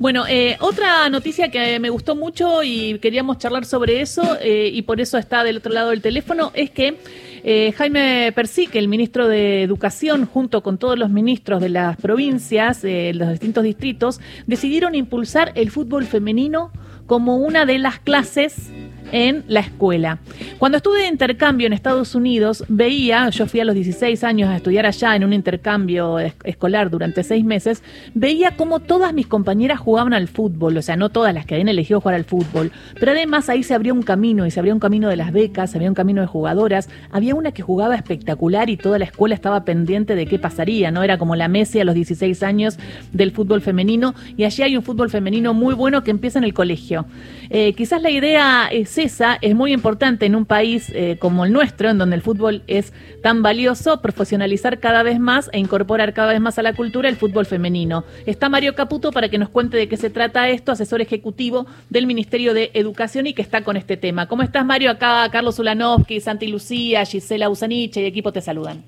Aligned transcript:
Bueno, 0.00 0.28
eh, 0.28 0.56
otra 0.60 1.08
noticia 1.08 1.50
que 1.50 1.80
me 1.80 1.90
gustó 1.90 2.14
mucho 2.14 2.62
y 2.62 3.00
queríamos 3.00 3.38
charlar 3.38 3.64
sobre 3.64 4.00
eso 4.00 4.38
eh, 4.40 4.70
y 4.72 4.82
por 4.82 5.00
eso 5.00 5.18
está 5.18 5.42
del 5.42 5.56
otro 5.56 5.72
lado 5.72 5.90
del 5.90 6.02
teléfono 6.02 6.52
es 6.54 6.70
que 6.70 7.00
eh, 7.42 7.72
Jaime 7.76 8.30
Persic, 8.32 8.76
el 8.76 8.86
ministro 8.86 9.26
de 9.26 9.64
Educación, 9.64 10.26
junto 10.26 10.62
con 10.62 10.78
todos 10.78 10.96
los 10.96 11.10
ministros 11.10 11.60
de 11.60 11.70
las 11.70 11.96
provincias, 11.96 12.80
de 12.80 13.12
los 13.12 13.30
distintos 13.30 13.64
distritos, 13.64 14.20
decidieron 14.46 14.94
impulsar 14.94 15.50
el 15.56 15.72
fútbol 15.72 16.04
femenino 16.06 16.70
como 17.06 17.38
una 17.38 17.66
de 17.66 17.80
las 17.80 17.98
clases 17.98 18.70
en 19.12 19.44
la 19.48 19.60
escuela. 19.60 20.18
Cuando 20.58 20.76
estuve 20.76 21.02
de 21.02 21.08
intercambio 21.08 21.66
en 21.66 21.72
Estados 21.72 22.14
Unidos, 22.14 22.64
veía, 22.68 23.28
yo 23.30 23.46
fui 23.46 23.60
a 23.60 23.64
los 23.64 23.74
16 23.74 24.24
años 24.24 24.48
a 24.48 24.56
estudiar 24.56 24.86
allá 24.86 25.16
en 25.16 25.24
un 25.24 25.32
intercambio 25.32 26.18
escolar 26.18 26.90
durante 26.90 27.22
seis 27.22 27.44
meses, 27.44 27.82
veía 28.14 28.56
cómo 28.56 28.80
todas 28.80 29.12
mis 29.14 29.26
compañeras 29.26 29.78
jugaban 29.78 30.12
al 30.12 30.28
fútbol, 30.28 30.76
o 30.76 30.82
sea, 30.82 30.96
no 30.96 31.08
todas 31.08 31.34
las 31.34 31.46
que 31.46 31.54
habían 31.54 31.68
elegido 31.68 32.00
jugar 32.00 32.16
al 32.16 32.24
fútbol, 32.24 32.72
pero 32.98 33.12
además 33.12 33.48
ahí 33.48 33.62
se 33.62 33.74
abrió 33.74 33.94
un 33.94 34.02
camino 34.02 34.46
y 34.46 34.50
se 34.50 34.60
abrió 34.60 34.74
un 34.74 34.80
camino 34.80 35.08
de 35.08 35.16
las 35.16 35.32
becas, 35.32 35.70
se 35.70 35.78
abrió 35.78 35.90
un 35.90 35.94
camino 35.94 36.20
de 36.20 36.26
jugadoras, 36.26 36.88
había 37.10 37.34
una 37.34 37.52
que 37.52 37.62
jugaba 37.62 37.94
espectacular 37.94 38.70
y 38.70 38.76
toda 38.76 38.98
la 38.98 39.04
escuela 39.04 39.34
estaba 39.34 39.64
pendiente 39.64 40.14
de 40.14 40.26
qué 40.26 40.38
pasaría, 40.38 40.90
¿no? 40.90 41.02
Era 41.02 41.18
como 41.18 41.36
la 41.36 41.48
Messi 41.48 41.80
a 41.80 41.84
los 41.84 41.94
16 41.94 42.42
años 42.42 42.78
del 43.12 43.32
fútbol 43.32 43.62
femenino 43.62 44.14
y 44.36 44.44
allí 44.44 44.62
hay 44.62 44.76
un 44.76 44.82
fútbol 44.82 45.10
femenino 45.10 45.54
muy 45.54 45.74
bueno 45.74 46.04
que 46.04 46.10
empieza 46.10 46.38
en 46.38 46.44
el 46.44 46.54
colegio. 46.54 47.06
Eh, 47.50 47.72
quizás 47.74 48.02
la 48.02 48.10
idea 48.10 48.68
es 48.70 48.97
esa, 48.98 49.38
es 49.40 49.54
muy 49.54 49.72
importante 49.72 50.26
en 50.26 50.34
un 50.34 50.44
país 50.44 50.92
eh, 50.94 51.16
como 51.18 51.44
el 51.44 51.52
nuestro, 51.52 51.88
en 51.88 51.98
donde 51.98 52.16
el 52.16 52.22
fútbol 52.22 52.62
es 52.66 52.92
tan 53.22 53.42
valioso, 53.42 54.02
profesionalizar 54.02 54.78
cada 54.78 55.02
vez 55.02 55.18
más 55.18 55.50
e 55.52 55.58
incorporar 55.58 56.12
cada 56.12 56.32
vez 56.32 56.40
más 56.40 56.58
a 56.58 56.62
la 56.62 56.74
cultura 56.74 57.08
el 57.08 57.16
fútbol 57.16 57.46
femenino. 57.46 58.04
Está 58.26 58.48
Mario 58.48 58.74
Caputo 58.74 59.12
para 59.12 59.28
que 59.28 59.38
nos 59.38 59.48
cuente 59.48 59.76
de 59.76 59.88
qué 59.88 59.96
se 59.96 60.10
trata 60.10 60.48
esto, 60.48 60.72
asesor 60.72 61.00
ejecutivo 61.00 61.66
del 61.90 62.06
Ministerio 62.06 62.54
de 62.54 62.70
Educación 62.74 63.26
y 63.26 63.34
que 63.34 63.42
está 63.42 63.62
con 63.62 63.76
este 63.76 63.96
tema. 63.96 64.26
¿Cómo 64.26 64.42
estás, 64.42 64.66
Mario? 64.66 64.90
Acá 64.90 65.28
Carlos 65.30 65.58
Ulanovsky, 65.58 66.20
Santi 66.20 66.48
Lucía, 66.48 67.04
Gisela 67.04 67.48
Usaniche 67.48 68.02
y 68.02 68.06
equipo 68.06 68.32
te 68.32 68.40
saludan. 68.40 68.82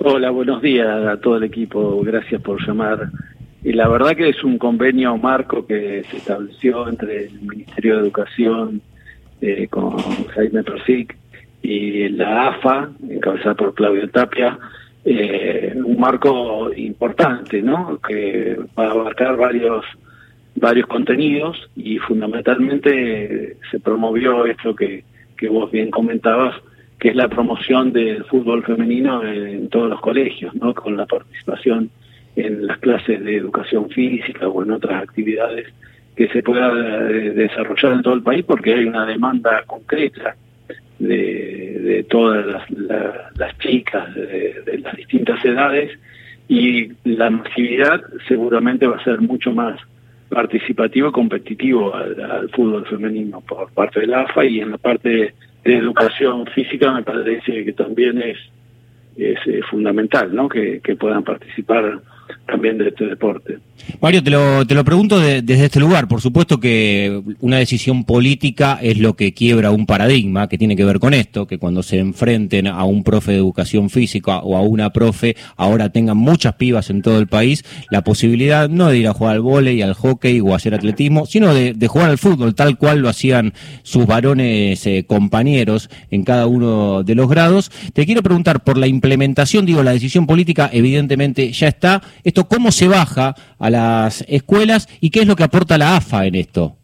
Hola, 0.00 0.30
buenos 0.30 0.62
días 0.62 0.86
a 0.86 1.18
todo 1.20 1.36
el 1.36 1.44
equipo. 1.44 2.00
Gracias 2.02 2.40
por 2.42 2.64
llamar 2.66 3.10
y 3.62 3.72
la 3.72 3.88
verdad 3.88 4.16
que 4.16 4.28
es 4.28 4.44
un 4.44 4.56
convenio 4.56 5.16
marco 5.16 5.66
que 5.66 6.04
se 6.10 6.16
estableció 6.18 6.88
entre 6.88 7.26
el 7.26 7.40
Ministerio 7.40 7.96
de 7.96 8.02
Educación 8.02 8.82
eh, 9.40 9.68
con 9.68 9.96
Jaime 10.28 10.62
Persic 10.62 11.16
y 11.62 12.08
la 12.10 12.48
AFA, 12.48 12.90
encabezada 13.08 13.54
por 13.54 13.74
Claudio 13.74 14.08
Tapia, 14.10 14.58
eh, 15.04 15.74
un 15.76 15.98
marco 15.98 16.72
importante, 16.74 17.62
¿no? 17.62 17.98
Que 18.06 18.56
va 18.78 18.86
a 18.86 18.90
abarcar 18.90 19.36
varios 19.36 19.84
varios 20.56 20.88
contenidos 20.88 21.56
y 21.76 21.98
fundamentalmente 21.98 23.56
se 23.70 23.80
promovió 23.80 24.44
esto 24.44 24.74
que, 24.74 25.04
que 25.36 25.48
vos 25.48 25.70
bien 25.70 25.90
comentabas, 25.90 26.54
que 26.98 27.10
es 27.10 27.16
la 27.16 27.28
promoción 27.28 27.92
del 27.92 28.24
fútbol 28.24 28.64
femenino 28.64 29.22
en 29.24 29.68
todos 29.68 29.88
los 29.88 30.00
colegios, 30.00 30.52
¿no? 30.56 30.74
Con 30.74 30.96
la 30.96 31.06
participación 31.06 31.90
en 32.34 32.66
las 32.66 32.78
clases 32.78 33.24
de 33.24 33.36
educación 33.36 33.88
física 33.90 34.48
o 34.48 34.62
en 34.62 34.72
otras 34.72 35.02
actividades 35.02 35.68
que 36.18 36.26
se 36.30 36.42
pueda 36.42 36.72
eh, 37.10 37.30
desarrollar 37.30 37.92
en 37.92 38.02
todo 38.02 38.14
el 38.14 38.24
país 38.24 38.44
porque 38.44 38.74
hay 38.74 38.86
una 38.86 39.06
demanda 39.06 39.62
concreta 39.68 40.34
de, 40.98 41.78
de 41.80 42.02
todas 42.10 42.44
las, 42.44 43.58
chicas 43.58 44.12
de, 44.16 44.80
las 44.82 44.96
distintas 44.96 45.44
edades 45.44 45.96
y 46.48 46.90
la 47.04 47.30
masividad 47.30 48.02
seguramente 48.26 48.88
va 48.88 48.96
a 48.96 49.04
ser 49.04 49.20
mucho 49.20 49.52
más 49.52 49.80
participativo 50.28 51.10
y 51.10 51.12
competitivo 51.12 51.94
al, 51.94 52.50
fútbol 52.50 52.84
femenino 52.86 53.40
por 53.42 53.70
parte 53.70 54.00
del 54.00 54.12
AFA 54.12 54.44
y 54.44 54.58
en 54.58 54.72
la 54.72 54.78
parte 54.78 55.34
de 55.62 55.76
educación 55.76 56.46
física 56.46 56.92
me 56.94 57.04
parece 57.04 57.64
que 57.64 57.72
también 57.74 58.20
es, 58.20 58.38
es, 59.16 59.38
eh, 59.46 59.60
fundamental 59.70 60.34
¿no? 60.34 60.48
que, 60.48 60.80
que 60.80 60.96
puedan 60.96 61.22
participar 61.22 62.00
también 62.46 62.78
de 62.78 62.88
este 62.88 63.06
deporte. 63.06 63.58
Mario, 64.00 64.22
te 64.22 64.30
lo, 64.30 64.66
te 64.66 64.74
lo 64.74 64.84
pregunto 64.84 65.18
desde 65.18 65.64
este 65.64 65.80
lugar. 65.80 66.08
Por 66.08 66.20
supuesto 66.20 66.60
que 66.60 67.22
una 67.40 67.58
decisión 67.58 68.04
política 68.04 68.78
es 68.80 68.98
lo 68.98 69.14
que 69.14 69.32
quiebra 69.32 69.70
un 69.70 69.86
paradigma 69.86 70.48
que 70.48 70.58
tiene 70.58 70.76
que 70.76 70.84
ver 70.84 70.98
con 70.98 71.14
esto, 71.14 71.46
que 71.46 71.58
cuando 71.58 71.82
se 71.82 71.98
enfrenten 71.98 72.66
a 72.66 72.84
un 72.84 73.02
profe 73.02 73.32
de 73.32 73.38
educación 73.38 73.90
física 73.90 74.38
o 74.38 74.56
a 74.56 74.62
una 74.62 74.90
profe, 74.90 75.36
ahora 75.56 75.90
tengan 75.90 76.16
muchas 76.16 76.54
pibas 76.54 76.90
en 76.90 77.02
todo 77.02 77.18
el 77.18 77.26
país, 77.26 77.64
la 77.90 78.02
posibilidad 78.02 78.68
no 78.68 78.88
de 78.88 78.98
ir 78.98 79.08
a 79.08 79.14
jugar 79.14 79.36
al 79.36 79.40
vóley, 79.40 79.82
al 79.82 79.94
hockey 79.94 80.40
o 80.40 80.52
a 80.52 80.56
hacer 80.56 80.74
atletismo, 80.74 81.26
sino 81.26 81.54
de, 81.54 81.74
jugar 81.88 82.10
al 82.10 82.18
fútbol, 82.18 82.54
tal 82.54 82.76
cual 82.76 83.00
lo 83.00 83.08
hacían 83.08 83.54
sus 83.82 84.06
varones 84.06 84.86
eh, 84.86 85.04
compañeros 85.06 85.88
en 86.10 86.24
cada 86.24 86.46
uno 86.46 87.02
de 87.02 87.14
los 87.14 87.28
grados. 87.28 87.70
Te 87.94 88.04
quiero 88.04 88.22
preguntar 88.22 88.62
por 88.62 88.76
la 88.76 88.86
implementación, 88.86 89.64
digo, 89.64 89.82
la 89.82 89.92
decisión 89.92 90.26
política 90.26 90.68
evidentemente 90.72 91.50
ya 91.52 91.68
está. 91.68 92.02
Esto, 92.24 92.46
¿cómo 92.48 92.70
se 92.70 92.88
baja 92.88 93.34
a 93.58 93.70
las 93.70 94.24
escuelas 94.28 94.88
y 95.00 95.10
qué 95.10 95.20
es 95.20 95.26
lo 95.26 95.36
que 95.36 95.44
aporta 95.44 95.78
la 95.78 95.96
AFA 95.96 96.26
en 96.26 96.34
esto? 96.34 96.78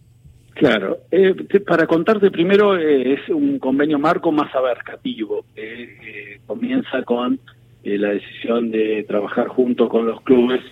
Claro, 0.54 0.98
eh, 1.10 1.34
para 1.66 1.86
contarte 1.86 2.30
primero 2.30 2.78
eh, 2.78 3.14
es 3.14 3.28
un 3.28 3.58
convenio 3.58 3.98
marco 3.98 4.30
más 4.30 4.54
abarcativo. 4.54 5.44
Eh, 5.56 6.38
comienza 6.46 7.02
con 7.02 7.40
la 7.82 8.10
decisión 8.10 8.70
de 8.70 9.04
trabajar 9.06 9.48
junto 9.48 9.88
con 9.90 10.06
los 10.06 10.22
clubes 10.22 10.62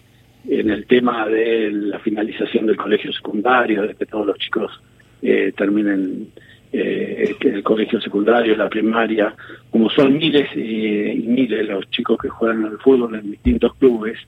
en 0.48 0.70
el 0.70 0.86
tema 0.86 1.26
de 1.28 1.70
la 1.70 1.98
finalización 1.98 2.66
del 2.66 2.76
colegio 2.76 3.12
secundario, 3.12 3.82
de 3.82 3.94
que 3.94 4.06
todos 4.06 4.26
los 4.26 4.38
chicos 4.38 4.80
terminen 5.20 6.28
el 6.72 7.62
colegio 7.62 8.00
secundario, 8.00 8.56
la 8.56 8.70
primaria, 8.70 9.34
como 9.70 9.90
son 9.90 10.16
miles 10.16 10.48
y 10.56 11.22
miles 11.26 11.68
los 11.68 11.90
chicos 11.90 12.18
que 12.18 12.30
juegan 12.30 12.64
al 12.64 12.78
fútbol 12.78 13.14
en 13.14 13.30
distintos 13.30 13.74
clubes, 13.74 14.18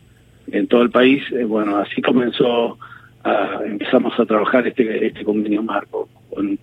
en 0.51 0.67
todo 0.67 0.83
el 0.83 0.91
país. 0.91 1.23
Eh, 1.33 1.45
bueno, 1.45 1.77
así 1.79 2.03
comenzó, 2.03 2.79
a, 3.25 3.61
empezamos 3.65 4.19
a 4.19 4.27
trabajar 4.27 4.67
este, 4.67 5.07
este 5.07 5.25
convenio 5.25 5.63
marco, 5.63 6.09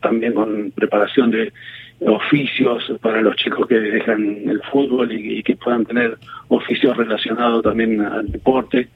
también 0.02 0.34
con 0.34 0.72
preparación 0.72 1.32
de 1.32 1.52
oficios 2.06 2.92
para 3.02 3.22
los 3.22 3.36
chicos 3.36 3.68
que 3.68 3.80
dejan 3.80 4.50
el 4.50 4.62
fútbol 4.72 5.12
y, 5.12 5.44
que 5.44 5.56
puedan 5.56 5.86
tener 5.86 6.18
oficios 6.48 6.98
relacionados 6.98 7.64
también 7.64 8.02
al 8.02 8.32
deporte. 8.32 8.88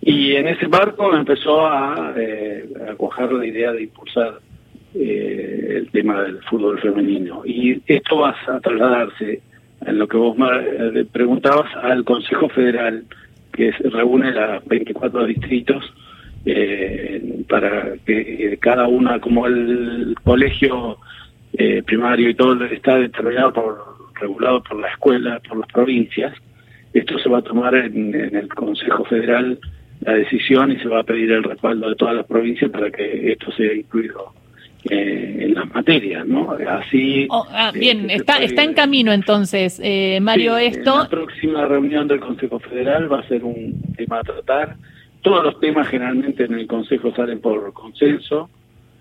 Y 0.00 0.36
en 0.36 0.46
ese 0.48 0.68
marco 0.68 1.14
empezó 1.14 1.66
a, 1.66 2.14
eh, 2.16 2.68
a 2.96 3.26
la 3.26 3.46
idea 3.46 3.72
de 3.72 3.82
impulsar 3.82 4.38
eh, 4.94 5.74
el 5.76 5.90
tema 5.90 6.22
del 6.22 6.40
fútbol 6.44 6.80
femenino. 6.80 7.42
Y 7.44 7.82
esto 7.86 8.18
va 8.18 8.34
a 8.46 8.60
trasladarse, 8.60 9.42
en 9.84 9.98
lo 9.98 10.06
que 10.06 10.16
vos 10.16 10.36
me 10.38 11.04
preguntabas, 11.06 11.74
al 11.82 12.04
Consejo 12.04 12.48
Federal 12.48 13.04
que 13.56 13.72
reúne 13.72 14.30
los 14.32 14.64
24 14.66 15.26
distritos 15.26 15.82
eh, 16.44 17.42
para 17.48 17.94
que 18.04 18.56
cada 18.60 18.86
una, 18.86 19.18
como 19.18 19.46
el 19.46 20.14
colegio 20.22 20.98
eh, 21.52 21.82
primario 21.82 22.30
y 22.30 22.34
todo 22.34 22.64
está 22.66 22.98
determinado 22.98 23.52
por 23.52 23.96
regulado 24.20 24.62
por 24.62 24.80
la 24.80 24.88
escuela, 24.88 25.40
por 25.40 25.58
las 25.58 25.68
provincias, 25.72 26.34
esto 26.92 27.18
se 27.18 27.28
va 27.28 27.38
a 27.38 27.42
tomar 27.42 27.74
en, 27.74 28.14
el 28.14 28.48
Consejo 28.48 29.04
Federal 29.04 29.58
la 30.00 30.14
decisión 30.14 30.72
y 30.72 30.76
se 30.78 30.88
va 30.88 31.00
a 31.00 31.04
pedir 31.04 31.32
el 31.32 31.42
respaldo 31.42 31.88
de 31.88 31.96
todas 31.96 32.14
las 32.14 32.26
provincias 32.26 32.70
para 32.70 32.90
que 32.90 33.32
esto 33.32 33.50
sea 33.52 33.74
incluido 33.74 34.32
eh, 34.90 35.36
en 35.40 35.54
las 35.54 35.72
materias, 35.72 36.26
¿no? 36.26 36.56
Así. 36.68 37.26
Oh, 37.30 37.46
ah, 37.50 37.72
bien, 37.72 38.10
está 38.10 38.38
está 38.38 38.62
en 38.62 38.74
camino 38.74 39.12
entonces, 39.12 39.80
eh, 39.82 40.18
Mario. 40.20 40.56
esto. 40.56 40.98
la 40.98 41.08
próxima 41.08 41.64
reunión 41.66 42.06
del 42.08 42.20
Consejo 42.20 42.58
Federal 42.58 43.12
va 43.12 43.20
a 43.20 43.28
ser 43.28 43.44
un 43.44 43.80
tema 43.96 44.20
a 44.20 44.22
tratar. 44.22 44.76
Todos 45.22 45.44
los 45.44 45.60
temas 45.60 45.88
generalmente 45.88 46.44
en 46.44 46.54
el 46.54 46.66
Consejo 46.66 47.14
salen 47.14 47.40
por 47.40 47.72
consenso 47.72 48.48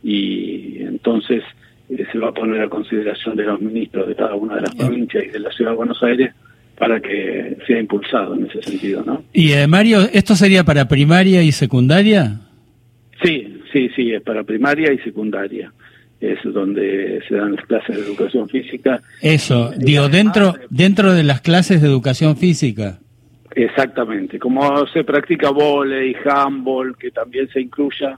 y 0.04 0.77
entonces 0.81 1.44
eh, 1.89 2.06
se 2.12 2.18
va 2.18 2.30
a 2.30 2.33
poner 2.33 2.62
a 2.62 2.69
consideración 2.69 3.36
de 3.36 3.44
los 3.44 3.62
ministros 3.62 4.07
de 4.07 4.15
cada 4.15 4.36
una 4.36 4.56
de 4.56 4.62
las 4.62 4.75
provincias 4.75 5.24
y 5.25 5.30
de 5.30 5.39
la 5.39 5.51
Ciudad 5.51 5.71
de 5.71 5.77
Buenos 5.77 6.01
Aires 6.04 6.33
para 6.77 7.00
que 7.00 7.57
sea 7.68 7.80
impulsado 7.80 8.36
en 8.36 8.48
ese 8.48 8.62
sentido, 8.62 9.04
¿no? 9.06 9.24
Y 9.33 9.54
Mario, 9.68 10.00
¿esto 10.12 10.36
sería 10.36 10.63
para 10.63 10.88
primaria 10.88 11.42
y 11.42 11.51
secundaria? 11.51 12.44
Sí, 13.75 13.89
Sí, 13.94 14.13
es 14.13 14.22
para 14.22 14.45
primaria 14.45 14.94
y 14.94 15.00
secundaria. 15.00 15.74
Es 16.22 16.39
donde 16.45 17.22
se 17.27 17.36
dan 17.36 17.56
las 17.56 17.66
clases 17.66 17.98
de 17.98 18.04
educación 18.04 18.48
física. 18.48 19.01
Eso, 19.22 19.72
digo, 19.77 20.07
dentro, 20.07 20.56
dentro 20.69 21.12
de 21.12 21.24
las 21.24 21.42
clases 21.42 21.81
de 21.81 21.89
educación 21.89 22.38
física. 22.38 23.00
Exactamente, 23.54 24.39
como 24.39 24.88
se 24.88 25.04
practica 25.04 25.50
volei, 25.50 26.16
handball, 26.24 26.95
que 26.98 27.12
también 27.12 27.50
se 27.50 27.60
incluya 27.60 28.18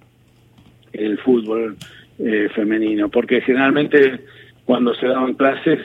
el 0.93 1.17
fútbol 1.17 1.75
eh, 2.19 2.49
femenino, 2.53 3.09
porque 3.09 3.41
generalmente 3.41 4.19
cuando 4.63 4.93
se 4.93 5.07
daban 5.07 5.33
clases 5.33 5.79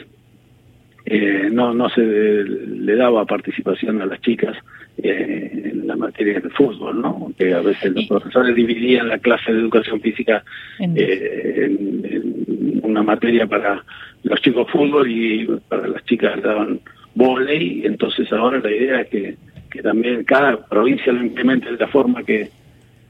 eh, 1.05 1.49
no, 1.51 1.73
no 1.73 1.89
se 1.89 2.01
le 2.01 2.95
daba 2.95 3.25
participación 3.25 4.01
a 4.03 4.05
las 4.05 4.21
chicas 4.21 4.55
eh, 4.97 5.71
en 5.71 5.87
la 5.87 5.95
materia 5.95 6.39
del 6.39 6.51
fútbol, 6.51 7.01
¿no? 7.01 7.31
Que 7.37 7.53
a 7.53 7.61
veces 7.61 7.91
los 7.93 8.05
profesores 8.05 8.55
dividían 8.55 9.07
la 9.07 9.17
clase 9.17 9.51
de 9.51 9.59
educación 9.59 9.99
física 10.01 10.43
eh, 10.79 11.65
en, 11.65 12.79
una 12.83 13.01
materia 13.01 13.47
para 13.47 13.83
los 14.23 14.41
chicos 14.41 14.69
fútbol 14.69 15.09
y 15.09 15.47
para 15.67 15.87
las 15.87 16.03
chicas 16.05 16.41
daban 16.41 16.79
volei, 17.15 17.85
entonces 17.85 18.31
ahora 18.31 18.59
la 18.59 18.71
idea 18.71 19.01
es 19.01 19.07
que, 19.07 19.35
que 19.71 19.81
también 19.81 20.23
cada 20.23 20.65
provincia 20.65 21.11
lo 21.11 21.23
implemente 21.23 21.71
de 21.71 21.77
la 21.77 21.87
forma 21.87 22.23
que, 22.23 22.49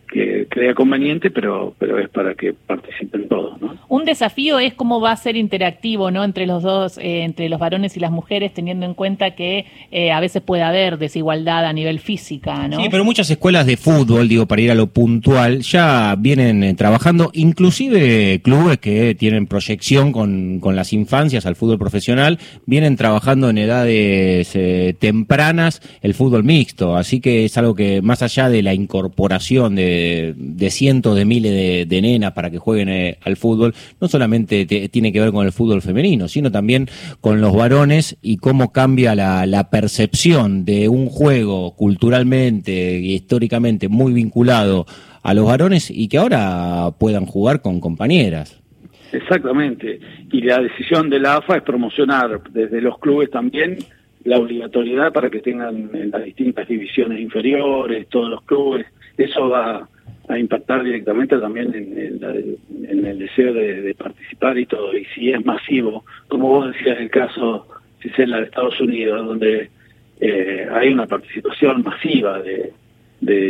que 0.08 0.46
crea 0.50 0.74
conveniente, 0.74 1.32
pero, 1.32 1.76
pero 1.78 1.98
es 2.00 2.10
para 2.10 2.36
que 2.36 2.54
participen 2.54 3.28
todos. 3.28 3.53
Un 3.94 4.06
desafío 4.06 4.58
es 4.58 4.74
cómo 4.74 5.00
va 5.00 5.12
a 5.12 5.18
ser 5.18 5.36
interactivo 5.36 6.10
¿no? 6.10 6.24
entre 6.24 6.48
los 6.48 6.64
dos, 6.64 6.98
eh, 6.98 7.24
entre 7.24 7.48
los 7.48 7.60
varones 7.60 7.96
y 7.96 8.00
las 8.00 8.10
mujeres, 8.10 8.52
teniendo 8.52 8.88
en 8.88 8.96
cuenta 8.96 9.36
que 9.36 9.66
eh, 9.92 10.12
a 10.12 10.20
veces 10.20 10.42
puede 10.42 10.64
haber 10.64 10.98
desigualdad 10.98 11.64
a 11.66 11.74
nivel 11.74 12.00
física. 12.00 12.68
¿no? 12.68 12.82
Sí, 12.82 12.88
pero 12.90 13.06
muchas 13.06 13.30
escuelas 13.30 13.68
de 13.68 13.78
fútbol, 13.78 14.28
digo, 14.28 14.48
para 14.48 14.64
ir 14.64 14.72
a 14.72 14.76
lo 14.76 14.88
puntual, 14.88 15.62
ya 15.62 16.16
vienen 16.18 16.64
eh, 16.64 16.74
trabajando, 16.74 17.30
inclusive 17.34 18.42
clubes 18.42 18.80
que 18.80 19.14
tienen 19.14 19.46
proyección 19.46 20.12
con, 20.12 20.60
con, 20.60 20.76
las 20.76 20.92
infancias 20.92 21.46
al 21.46 21.56
fútbol 21.56 21.78
profesional, 21.78 22.40
vienen 22.66 22.96
trabajando 22.96 23.52
en 23.52 23.60
edades 23.60 24.58
tempranas 24.98 25.82
el 26.02 26.16
fútbol 26.16 26.44
mixto, 26.44 26.96
así 26.96 27.22
que 27.22 27.46
es 27.46 27.58
algo 27.60 27.76
que 27.76 28.02
más 28.02 28.24
allá 28.24 28.50
de 28.50 28.64
la 28.64 28.74
incorporación 28.74 29.76
de 29.76 30.34
de, 30.38 30.70
cientos 30.70 31.16
de 31.16 31.26
miles 31.26 31.88
de, 31.88 32.02
nenas 32.02 32.34
para 32.34 32.50
que 32.50 32.58
jueguen 32.58 32.90
eh, 32.90 33.18
al 33.24 33.38
fútbol, 33.38 33.76
no 34.00 34.08
solamente 34.08 34.66
tiene 34.66 35.12
que 35.12 35.20
ver 35.20 35.32
con 35.32 35.46
el 35.46 35.52
fútbol 35.52 35.82
femenino, 35.82 36.28
sino 36.28 36.52
también 36.52 36.88
con 37.22 37.42
los 37.42 37.56
varones 37.56 38.18
y 38.22 38.38
cómo 38.38 38.72
cambia 38.72 39.16
la, 39.16 39.70
percepción 39.72 40.66
de 40.66 40.90
un 40.90 41.08
juego 41.08 41.76
culturalmente 41.76 43.00
y 43.00 43.14
históricamente 43.14 43.88
muy 43.88 44.14
vinculado 44.14 44.86
a 45.24 45.34
los 45.34 45.46
varones 45.46 45.90
y 45.90 46.08
que 46.10 46.18
ahora 46.18 46.92
puedan 47.00 47.26
jugar 47.26 47.62
con 47.62 47.80
compañeras. 47.80 48.62
Exactamente. 49.12 50.00
Y 50.32 50.42
la 50.42 50.60
decisión 50.60 51.10
de 51.10 51.20
la 51.20 51.38
AFA 51.38 51.58
es 51.58 51.64
promocionar 51.64 52.42
desde 52.52 52.82
los 52.82 53.00
clubes 53.00 53.30
también 53.30 53.78
la 54.24 54.38
obligatoriedad 54.38 55.12
para 55.12 55.30
que 55.30 55.40
tengan 55.40 55.90
en 55.94 56.12
las 56.12 56.24
distintas 56.24 56.68
divisiones 56.68 57.20
inferiores, 57.20 58.08
todos 58.10 58.30
los 58.30 58.42
clubes, 58.44 58.86
eso 59.18 59.50
va 59.50 59.88
a 60.28 60.40
impactar 60.40 60.84
directamente 60.84 61.38
también 61.38 61.74
en, 61.74 63.06
el 63.06 63.20
deseo 63.20 63.54
de, 63.54 63.94
participar 63.96 64.58
y 64.58 64.66
todo. 64.66 64.96
Y 64.98 65.06
si 65.06 65.32
es 65.32 65.46
masivo, 65.46 66.06
como 66.28 66.48
vos 66.48 66.74
decías, 66.74 67.00
el 67.00 67.10
caso, 67.10 67.68
si 68.02 68.10
es 68.10 68.20
en 68.20 68.32
la 68.32 68.38
de 68.38 68.46
Estados 68.46 68.80
Unidos, 68.80 69.26
donde 69.26 69.70
eh, 70.20 70.68
hay 70.72 70.94
una 70.94 71.06
participación 71.06 71.84
masiva 71.84 72.42
de, 72.42 72.72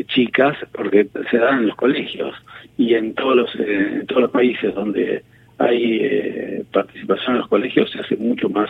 chicas, 0.08 0.56
porque 0.72 1.08
se 1.31 1.38
dan 1.38 1.60
en 1.60 1.68
los 1.68 1.75
colegios 1.75 2.36
y 2.78 2.94
en 2.94 3.16
todos 3.16 3.36
los, 3.36 3.56
eh, 3.56 4.00
en 4.02 4.06
todos 4.06 4.22
los 4.24 4.31
países 4.31 4.74
donde 4.75 5.24
hay 5.58 5.98
eh, 6.00 6.64
participación 6.72 7.34
en 7.34 7.40
los 7.40 7.48
colegios 7.48 7.90
se 7.90 8.00
hace 8.00 8.16
mucho 8.16 8.50
más 8.50 8.70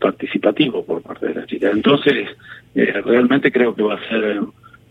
participativo 0.00 0.84
por 0.84 1.02
parte 1.02 1.28
de 1.28 1.34
las 1.34 1.46
chicas. 1.46 1.72
Entonces, 1.72 2.28
realmente 2.74 3.52
creo 3.52 3.76
que 3.76 3.82
va 3.84 3.94
a 3.94 4.08
ser 4.08 4.40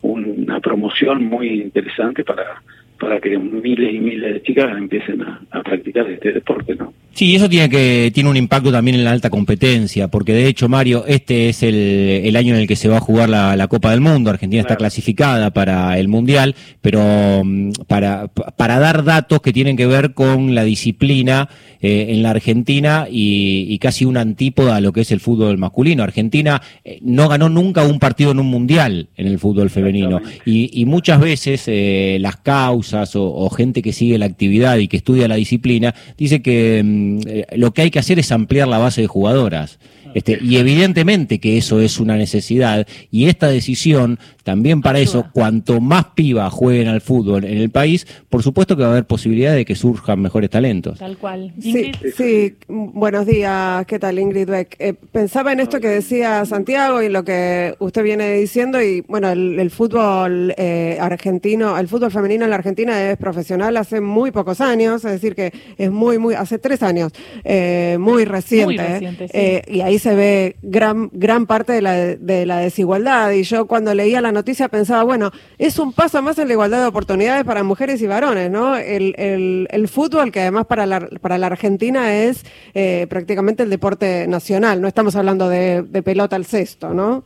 una 0.06 0.60
promoción 0.60 1.25
muy 1.25 1.62
interesante 1.62 2.24
para, 2.24 2.62
para 3.06 3.22
que 3.22 3.38
miles 3.38 3.94
y 3.94 4.00
miles 4.00 4.34
de 4.34 4.42
chicas 4.42 4.75
empiecen 4.75 5.22
a, 5.22 5.62
practicar 5.63 6.10
este 6.10 6.34
deporte, 6.34 6.74
¿no? 6.74 6.92
Sí, 7.12 7.36
eso 7.36 7.48
tiene 7.48 7.69
que 7.69 8.12
tiene 8.12 8.31
un 8.31 8.36
impacto 8.36 8.72
también 8.72 8.98
en 8.98 9.04
la 9.04 9.12
alta 9.12 9.30
competencia, 9.30 10.07
porque 10.07 10.34
de 10.34 10.48
hecho, 10.48 10.68
Mario, 10.68 11.06
este 11.07 11.50
es 11.50 11.62
el, 11.62 11.75
el 11.75 12.36
año 12.36 12.56
en 12.56 12.62
el 12.62 12.68
que 12.68 12.75
se 12.75 12.90
va 12.90 12.98
a 12.98 13.00
jugar 13.00 13.30
la, 13.30 13.68
Copa 13.68 13.92
del 13.92 14.02
Mundo. 14.02 14.31
Argentina 14.31 14.62
está 14.62 14.75
clasificada 14.75 15.52
para 15.52 16.00
el 16.00 16.07
Mundial, 16.07 16.56
pero 16.81 17.44
mm, 17.46 17.72
para, 17.88 18.28
para 18.28 18.80
dar 18.80 19.04
datos 19.04 19.40
que 19.40 19.54
tienen 19.54 19.78
que 19.78 19.86
ver 19.86 20.13
con 20.13 20.56
la 20.56 20.63
disciplina 20.63 21.48
eh, 21.81 22.07
en 22.16 22.24
la 22.24 22.31
Argentina 22.31 23.06
y, 23.07 23.78
casi 23.78 24.06
una 24.06 24.22
antípoda 24.22 24.78
a 24.78 24.81
lo 24.81 24.92
que 24.92 25.02
es 25.02 25.12
el 25.12 25.19
fútbol 25.19 25.60
masculino. 25.60 26.02
Argentina 26.02 26.60
eh, 26.84 26.98
no 27.02 27.28
ganó 27.28 27.48
nunca 27.50 27.84
un 27.84 28.00
partido 28.00 28.31
en 28.31 28.40
un 28.40 28.48
Mundial 28.48 29.10
en 29.16 29.28
el 29.28 29.38
fútbol 29.38 29.69
femenino 29.69 30.19
y, 30.46 30.84
muchas 30.86 31.19
veces 31.19 31.66
eh, 31.68 32.18
las 32.22 32.38
causas 32.38 32.94
o, 33.15 33.50
gente 33.50 33.81
que 33.81 33.94
sigue 33.94 34.18
la 34.18 34.25
actividad 34.25 34.77
y 34.77 34.88
que 34.88 34.97
estudia 34.97 35.27
la 35.27 35.36
disciplina 35.36 35.94
dice 36.18 36.42
que 36.42 36.81
mm, 36.83 37.19
eh, 37.27 37.45
lo 37.56 37.74
que 37.74 37.83
hay 37.83 37.92
que 37.92 38.00
hacer 38.00 38.19
es 38.19 38.31
ampliar 38.31 38.68
la 38.68 38.77
base 38.77 39.01
de 39.01 39.07
jugadoras. 39.07 39.80
Este, 40.13 40.39
y 40.42 40.56
evidentemente 40.56 41.39
que 41.39 41.57
eso 41.57 41.81
es 41.81 42.00
una 42.00 42.15
necesidad 42.15 42.88
y 43.12 43.25
esta 43.25 43.50
decisión 43.50 44.18
también 44.45 44.83
para 44.83 45.00
eso, 45.00 45.25
cuanto 45.33 45.81
más 45.81 46.06
pibas 46.13 46.53
jueguen 46.53 46.88
al 46.88 47.01
fútbol 47.01 47.45
en 47.45 47.57
el 47.57 47.71
país, 47.71 48.06
por 48.30 48.44
supuesto 48.44 48.77
que 48.77 48.83
va 48.83 48.89
a 48.89 48.92
haber 48.92 49.06
posibilidad 49.06 49.56
de 49.56 49.65
que 49.65 49.74
surjan 49.74 50.21
mejores 50.21 50.51
talentos. 50.51 51.00
Tal 51.00 51.18
cual. 51.18 51.51
Sí, 51.59 51.92
sí, 52.15 52.56
buenos 52.68 53.25
días, 53.25 53.88
¿qué 53.88 53.97
tal 53.97 54.19
Ingrid 54.19 54.47
Beck? 54.47 54.75
Eh, 54.77 54.94
pensaba 54.94 55.51
en 55.51 55.62
esto 55.62 55.80
que 55.80 55.88
decía 55.88 56.45
Santiago 56.45 57.01
y 57.01 57.09
lo 57.09 57.24
que 57.24 57.74
usted 57.80 58.03
viene 58.03 58.33
diciendo 58.33 58.80
y 58.83 59.01
bueno, 59.07 59.31
el, 59.31 59.71
fútbol 59.71 60.53
eh, 60.57 61.00
argentino, 61.01 61.80
el 61.80 61.88
fútbol 61.88 62.12
femenino 62.12 62.44
en 62.44 62.51
la 62.51 62.57
Argentina 62.57 63.09
es 63.09 63.18
profesional 63.18 63.75
hace 63.77 64.00
muy 64.00 64.30
pocos 64.30 64.62
años, 64.62 65.03
es 65.06 65.12
decir 65.12 65.33
que 65.33 65.53
es 65.75 65.89
muy, 65.89 66.19
muy, 66.19 66.36
hace 66.36 66.59
tres 66.59 66.83
años, 66.83 67.13
eh, 67.44 67.97
muy 68.00 68.25
reciente. 68.25 68.65
Muy 68.65 68.77
reciente 68.77 69.27
sí. 69.27 69.74
y 69.74 69.81
ahí 69.81 69.97
se 69.97 70.13
ve 70.13 70.56
gran, 70.62 71.09
gran 71.13 71.47
parte 71.47 71.74
de 71.74 71.81
la, 71.81 71.95
de 71.95 72.45
la 72.45 72.59
desigualdad. 72.59 73.31
Y 73.31 73.42
yo 73.42 73.65
cuando 73.65 73.92
leía 73.95 74.21
la 74.21 74.34
noticia 74.35 74.69
pensaba, 74.69 75.03
bueno, 75.03 75.31
es 75.57 75.79
un 75.79 75.91
paso 75.91 76.21
más 76.21 76.37
en 76.37 76.47
la 76.47 76.53
igualdad 76.53 76.81
de 76.81 76.87
oportunidades 76.87 77.43
para 77.43 77.63
mujeres 77.63 77.99
y 78.03 78.07
varones, 78.07 78.51
¿no? 78.51 78.77
El, 78.77 79.15
el, 79.17 79.87
fútbol, 79.87 80.31
que 80.31 80.41
además 80.41 80.67
para 80.67 80.85
la, 80.85 80.99
para 81.21 81.39
la 81.39 81.47
Argentina 81.47 82.13
es 82.13 82.45
eh, 82.75 83.07
prácticamente 83.09 83.63
el 83.63 83.71
deporte 83.71 84.27
nacional, 84.27 84.81
no 84.81 84.87
estamos 84.87 85.15
hablando 85.15 85.49
de, 85.49 85.83
pelota 86.03 86.35
al 86.35 86.45
cesto, 86.45 86.93
¿no? 86.93 87.23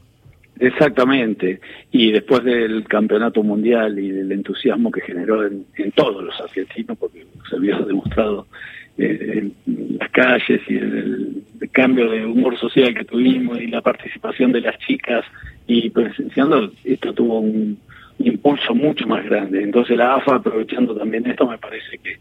Exactamente. 0.60 1.60
Y 1.92 2.12
después 2.12 2.44
del 2.44 2.86
campeonato 2.88 3.44
mundial 3.44 4.00
y 4.00 4.10
del 4.12 4.32
entusiasmo 4.32 4.92
que 4.92 5.02
generó 5.02 5.46
en, 5.46 5.66
en 5.76 5.92
todos 5.92 6.24
los 6.24 6.40
argentinos, 6.40 6.98
porque 6.98 7.26
se 7.50 7.56
había 7.56 7.78
demostrado 7.80 8.46
en 9.00 9.54
las 10.00 10.10
calles 10.12 10.62
y 10.68 10.76
el, 10.76 11.44
cambio 11.72 12.10
de 12.10 12.26
humor 12.26 12.58
social 12.58 12.94
que 12.94 13.06
tuvimos 13.06 13.60
y 13.62 13.68
la 13.68 13.82
participación 13.82 14.52
de 14.52 14.62
las 14.62 14.78
chicas 14.80 15.24
y 15.68 15.90
presenciando, 15.90 16.72
esto 16.84 17.14
tuvo 17.14 17.40
un 17.40 17.78
impulso 18.18 18.74
mucho 18.74 19.06
más 19.08 19.24
grande. 19.26 19.62
Entonces 19.62 19.98
la 19.98 20.16
AFA, 20.16 20.36
aprovechando 20.36 20.96
también 20.96 21.28
esto, 21.28 21.48
me 21.48 21.58
parece 21.58 21.98
que, 22.00 22.18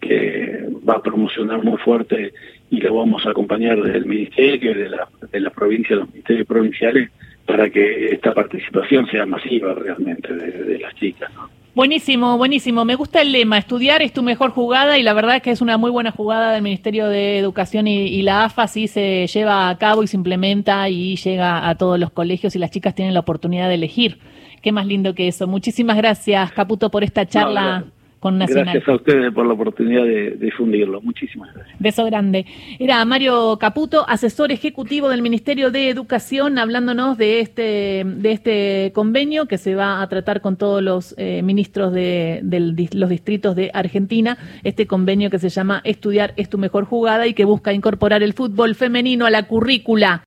que 0.00 0.66
va 0.88 0.94
a 0.94 1.02
promocionar 1.02 1.62
muy 1.62 1.78
fuerte 1.78 2.32
y 2.70 2.80
lo 2.80 2.94
vamos 2.94 3.26
a 3.26 3.30
acompañar 3.30 3.82
desde 3.82 3.98
el 3.98 4.06
Ministerio 4.06 4.72
y 4.72 4.74
de 4.74 4.88
la, 4.88 5.08
de 5.30 5.50
provincia, 5.50 5.96
los 5.96 6.08
ministerios 6.08 6.46
provinciales, 6.46 7.10
para 7.46 7.68
que 7.68 8.06
esta 8.06 8.32
participación 8.32 9.06
sea 9.08 9.26
masiva 9.26 9.74
realmente 9.74 10.32
de, 10.32 10.78
las 10.78 10.94
chicas. 10.94 11.30
Buenísimo, 11.74 12.36
buenísimo. 12.36 12.84
Me 12.84 12.96
gusta 12.96 13.22
el 13.22 13.32
lema, 13.32 13.56
estudiar 13.56 14.02
es 14.02 14.12
tu 14.12 14.22
mejor 14.22 14.50
jugada 14.50 14.98
y 14.98 15.02
la 15.02 15.14
verdad 15.14 15.36
es 15.36 15.42
que 15.42 15.50
es 15.50 15.62
una 15.62 15.78
muy 15.78 15.90
buena 15.90 16.10
jugada 16.10 16.52
del 16.52 16.60
Ministerio 16.60 17.08
de 17.08 17.38
Educación 17.38 17.86
y, 17.86 18.20
la 18.20 18.44
AFA 18.44 18.68
sí 18.68 18.88
se 18.88 19.26
lleva 19.26 19.70
a 19.70 19.78
cabo 19.78 20.02
y 20.02 20.06
se 20.06 20.18
implementa 20.18 20.86
y 20.90 21.16
llega 21.16 21.66
a 21.66 21.74
todos 21.76 21.98
los 21.98 22.10
colegios 22.10 22.54
y 22.54 22.58
las 22.58 22.70
chicas 22.70 22.94
tienen 22.94 23.14
la 23.14 23.20
oportunidad 23.20 23.68
de 23.68 23.76
elegir. 23.76 24.18
Qué 24.60 24.70
más 24.70 24.86
lindo 24.86 25.14
que 25.14 25.28
eso. 25.28 25.46
Muchísimas 25.46 25.96
gracias, 25.96 26.52
Caputo, 26.52 26.90
por 26.90 27.04
esta 27.04 27.26
charla. 27.26 27.86
Gracias 28.22 28.88
a 28.88 28.94
ustedes 28.94 29.32
por 29.32 29.46
la 29.46 29.54
oportunidad 29.54 30.04
de, 30.04 30.36
difundirlo. 30.38 31.00
Muchísimas 31.00 31.52
gracias. 31.52 31.76
Beso 31.80 32.04
grande. 32.04 32.46
Era 32.78 33.04
Mario 33.04 33.58
Caputo, 33.58 34.08
asesor 34.08 34.52
ejecutivo 34.52 35.08
del 35.08 35.22
Ministerio 35.22 35.70
de 35.72 35.88
Educación, 35.88 36.58
hablándonos 36.58 37.18
de 37.18 37.40
este, 37.40 38.04
de 38.06 38.32
este 38.32 38.92
convenio 38.94 39.46
que 39.46 39.58
se 39.58 39.74
va 39.74 40.02
a 40.02 40.08
tratar 40.08 40.40
con 40.40 40.56
todos 40.56 40.82
los 40.82 41.14
eh, 41.18 41.42
ministros 41.42 41.92
de, 41.92 42.40
de 42.44 42.88
los 42.92 43.10
distritos 43.10 43.56
de 43.56 43.70
Argentina. 43.74 44.38
Este 44.62 44.86
convenio 44.86 45.28
que 45.28 45.38
se 45.40 45.48
llama 45.48 45.80
Estudiar 45.84 46.32
es 46.36 46.48
tu 46.48 46.58
mejor 46.58 46.84
jugada 46.84 47.26
y 47.26 47.34
que 47.34 47.44
busca 47.44 47.72
incorporar 47.72 48.22
el 48.22 48.34
fútbol 48.34 48.76
femenino 48.76 49.26
a 49.26 49.30
la 49.30 49.48
currícula. 49.48 50.22